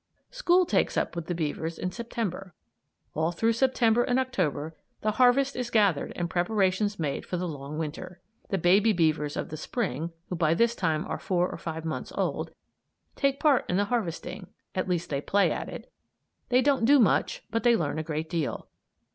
School 0.31 0.65
takes 0.65 0.97
up 0.97 1.15
with 1.15 1.27
the 1.27 1.35
beavers 1.35 1.77
in 1.77 1.91
September. 1.91 2.55
All 3.13 3.31
through 3.31 3.53
September 3.53 4.01
and 4.03 4.17
October 4.19 4.75
the 5.01 5.11
harvest 5.11 5.55
is 5.55 5.69
gathered 5.69 6.11
and 6.15 6.27
preparations 6.27 6.97
made 6.97 7.23
for 7.23 7.37
the 7.37 7.47
long 7.47 7.77
Winter. 7.77 8.19
The 8.49 8.57
baby 8.57 8.93
beavers 8.93 9.37
of 9.37 9.49
the 9.49 9.57
Spring, 9.57 10.11
who 10.29 10.35
by 10.35 10.55
this 10.55 10.73
time 10.73 11.05
are 11.05 11.19
four 11.19 11.47
or 11.51 11.57
five 11.59 11.85
months 11.85 12.11
old, 12.17 12.49
take 13.15 13.39
part 13.39 13.63
in 13.69 13.77
the 13.77 13.85
harvesting; 13.93 14.47
at 14.73 14.89
least 14.89 15.11
they 15.11 15.21
play 15.21 15.51
at 15.51 15.69
it. 15.69 15.91
They 16.49 16.63
don't 16.63 16.83
do 16.85 16.97
much, 16.99 17.43
but 17.51 17.61
they 17.61 17.75
learn 17.75 17.99
a 17.99 18.03
great 18.03 18.27
deal. 18.27 18.69